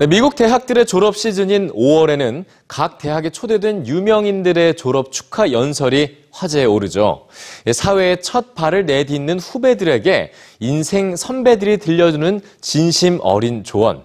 네, 0.00 0.06
미국 0.06 0.34
대학들의 0.34 0.86
졸업 0.86 1.14
시즌인 1.14 1.70
5월에는 1.72 2.46
각 2.66 2.96
대학에 2.96 3.28
초대된 3.28 3.86
유명인들의 3.86 4.76
졸업 4.76 5.12
축하 5.12 5.52
연설이 5.52 6.16
화제에 6.30 6.64
오르죠. 6.64 7.26
예, 7.66 7.74
사회에 7.74 8.16
첫 8.16 8.54
발을 8.54 8.86
내딛는 8.86 9.38
후배들에게 9.38 10.32
인생 10.60 11.16
선배들이 11.16 11.76
들려주는 11.76 12.40
진심 12.62 13.18
어린 13.20 13.62
조언. 13.62 14.02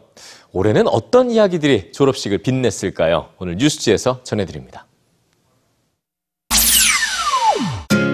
올해는 0.51 0.89
어떤 0.89 1.31
이야기들이 1.31 1.93
졸업식을 1.93 2.39
빛냈을까요? 2.39 3.29
오늘 3.39 3.55
뉴스지에서 3.55 4.19
전해드립니다. 4.25 4.87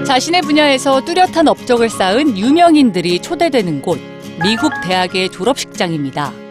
자신의 0.05 0.43
분야에서 0.43 1.03
뚜렷한 1.03 1.47
업적을 1.47 1.89
쌓은 1.89 2.37
유명인들이 2.37 3.23
초대되는 3.23 3.81
곳, 3.81 3.97
미국 4.43 4.71
대학의 4.83 5.31
졸업식장입니다. 5.31 6.50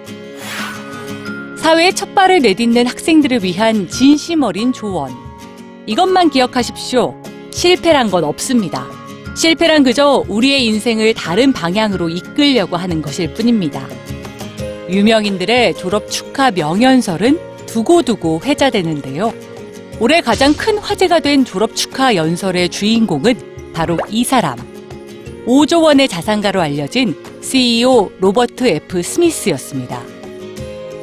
사회에 1.71 1.93
첫 1.93 2.17
발을 2.17 2.41
내딛는 2.41 2.89
학생들을 2.89 3.45
위한 3.45 3.89
진심 3.89 4.43
어린 4.43 4.73
조언. 4.73 5.13
이것만 5.87 6.31
기억하십시오. 6.31 7.15
실패란 7.53 8.11
건 8.11 8.25
없습니다. 8.25 8.89
실패란 9.37 9.85
그저 9.85 10.25
우리의 10.27 10.67
인생을 10.67 11.15
다른 11.15 11.53
방향으로 11.53 12.09
이끌려고 12.09 12.77
하는 12.77 13.01
것일 13.01 13.35
뿐입니다. 13.35 13.87
유명인들의 14.89 15.75
졸업 15.75 16.11
축하 16.11 16.51
명연설은 16.51 17.39
두고두고 17.67 18.41
회자되는데요. 18.43 19.33
올해 20.01 20.23
가장 20.23 20.53
큰 20.55 20.77
화제가 20.77 21.21
된 21.21 21.45
졸업 21.45 21.77
축하 21.77 22.17
연설의 22.17 22.71
주인공은 22.71 23.73
바로 23.75 23.97
이 24.09 24.25
사람. 24.25 24.59
5조 25.47 25.85
원의 25.85 26.09
자산가로 26.09 26.61
알려진 26.61 27.15
CEO 27.41 28.11
로버트 28.19 28.67
F. 28.67 29.01
스미스였습니다. 29.01 30.10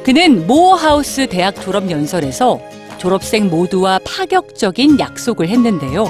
그는 0.08 0.46
모어하우스 0.46 1.26
대학 1.28 1.60
졸업 1.60 1.90
연설에서 1.90 2.58
졸업생 2.96 3.50
모두와 3.50 4.00
파격적인 4.06 4.98
약속을 4.98 5.50
했는데요. 5.50 6.06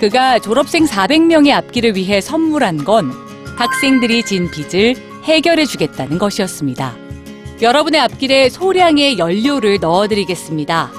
그가 0.00 0.40
졸업생 0.40 0.84
400명의 0.84 1.52
앞길을 1.52 1.94
위해 1.94 2.20
선물한 2.20 2.78
건 2.78 3.12
학생들이 3.56 4.24
진 4.24 4.50
빚을 4.50 4.96
해결해 5.22 5.64
주겠다는 5.64 6.18
것이었습니다. 6.18 6.96
여러분의 7.62 8.00
앞길에 8.00 8.48
소량의 8.48 9.20
연료를 9.20 9.78
넣어드리겠습니다. 9.80 10.90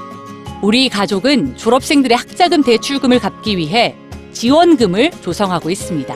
우리 0.62 0.88
가족은 0.88 1.58
졸업생들의 1.58 2.16
학자금 2.18 2.64
대출금을 2.64 3.20
갚기 3.20 3.58
위해 3.58 3.94
지원금을 4.32 5.12
조성하고 5.20 5.70
있습니다. 5.70 6.16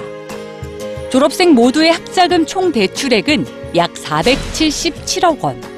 졸업생 1.11 1.53
모두의 1.53 1.91
학자금 1.91 2.45
총 2.45 2.71
대출액은 2.71 3.75
약 3.75 3.93
477억 3.95 5.41
원. 5.41 5.74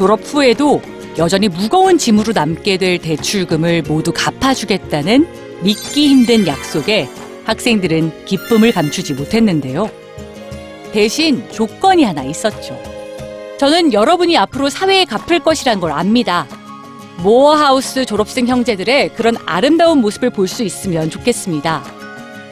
졸업 0.00 0.20
후에도 0.24 0.80
여전히 1.18 1.48
무거운 1.48 1.98
짐으로 1.98 2.32
남게 2.32 2.78
될 2.78 2.96
대출금을 2.96 3.82
모두 3.82 4.14
갚아주겠다는 4.14 5.60
믿기 5.60 6.08
힘든 6.08 6.46
약속에 6.46 7.06
학생들은 7.44 8.24
기쁨을 8.24 8.72
감추지 8.72 9.12
못했는데요. 9.12 9.90
대신 10.92 11.46
조건이 11.52 12.04
하나 12.04 12.22
있었죠. 12.22 12.80
저는 13.58 13.92
여러분이 13.92 14.38
앞으로 14.38 14.70
사회에 14.70 15.04
갚을 15.04 15.40
것이란 15.40 15.80
걸 15.80 15.92
압니다. 15.92 16.46
모어하우스 17.22 18.06
졸업생 18.06 18.46
형제들의 18.46 19.10
그런 19.10 19.36
아름다운 19.44 20.00
모습을 20.00 20.30
볼 20.30 20.48
수 20.48 20.62
있으면 20.62 21.10
좋겠습니다. 21.10 21.84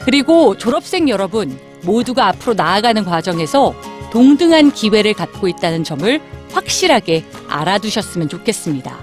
그리고 0.05 0.55
졸업생 0.55 1.09
여러분 1.09 1.59
모두가 1.81 2.27
앞으로 2.27 2.53
나아가는 2.53 3.03
과정에서 3.03 3.73
동등한 4.11 4.71
기회를 4.71 5.15
갖고 5.15 5.47
있다는 5.47 5.83
점을 5.83 6.21
확실하게 6.51 7.23
알아두셨으면 7.47 8.29
좋겠습니다. 8.29 8.97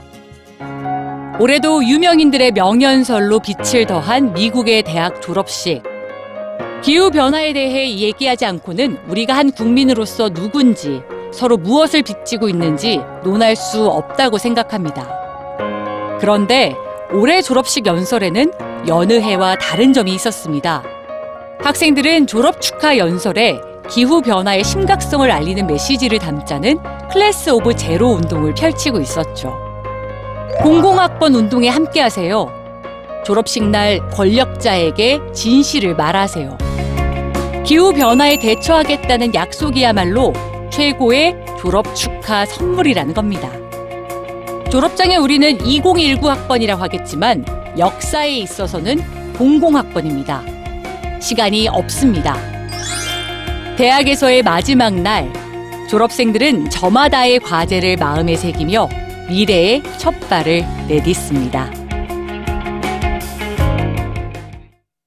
올해도 1.39 1.85
유명인들의 1.85 2.53
명연설로 2.53 3.41
빛을 3.41 3.87
더한 3.87 4.33
미국의 4.33 4.83
대학 4.83 5.21
졸업식. 5.21 5.83
기후 6.83 7.11
변화에 7.11 7.53
대해 7.53 7.91
얘기하지 7.97 8.47
않고는 8.47 8.99
우리가 9.09 9.37
한 9.37 9.51
국민으로서 9.51 10.31
누군지 10.31 11.03
서로 11.33 11.57
무엇을 11.57 12.03
빚지고 12.03 12.49
있는지 12.49 13.01
논할 13.23 13.57
수 13.57 13.87
없다고 13.87 14.39
생각합니다. 14.39 15.07
그런데 16.21 16.75
올해 17.13 17.43
졸업식 17.43 17.87
연설에는 17.87 18.53
여느 18.89 19.21
해와 19.21 19.57
다른 19.57 19.93
점이 19.93 20.15
있었습니다. 20.15 20.83
학생들은 21.61 22.27
졸업 22.27 22.61
축하 22.61 22.97
연설에 22.97 23.61
기후 23.89 24.21
변화의 24.21 24.65
심각성을 24.65 25.31
알리는 25.31 25.67
메시지를 25.67 26.19
담자는 26.19 26.79
Class 27.11 27.51
of 27.51 27.77
Zero 27.77 28.09
운동을 28.11 28.55
펼치고 28.55 29.01
있었죠. 29.01 29.57
공공학번 30.61 31.35
운동에 31.35 31.69
함께하세요. 31.69 32.51
졸업식 33.25 33.65
날 33.65 34.09
권력자에게 34.11 35.21
진실을 35.33 35.95
말하세요. 35.95 36.57
기후 37.65 37.93
변화에 37.93 38.39
대처하겠다는 38.39 39.35
약속이야말로 39.35 40.33
최고의 40.71 41.37
졸업 41.59 41.95
축하 41.95 42.45
선물이라는 42.45 43.15
겁니다. 43.15 43.51
졸업장에 44.71 45.17
우리는 45.17 45.61
2019 45.65 46.29
학번이라고 46.29 46.83
하겠지만 46.83 47.45
역사에 47.79 48.37
있어서는 48.39 49.33
공공학번입니다. 49.35 50.43
시간이 51.21 51.69
없습니다. 51.69 52.56
대학에서의 53.77 54.43
마지막 54.43 54.95
날, 54.95 55.31
졸업생들은 55.91 56.71
저마다의 56.71 57.41
과제를 57.41 57.97
마음에 57.99 58.35
새기며 58.35 58.89
미래의 59.29 59.83
첫 59.99 60.19
발을 60.31 60.65
내딛습니다. 60.89 61.86